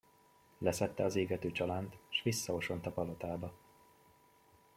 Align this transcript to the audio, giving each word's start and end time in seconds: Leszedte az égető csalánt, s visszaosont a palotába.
Leszedte 0.57 1.03
az 1.03 1.15
égető 1.15 1.51
csalánt, 1.51 1.95
s 2.09 2.23
visszaosont 2.23 2.85
a 2.85 2.91
palotába. 2.91 3.53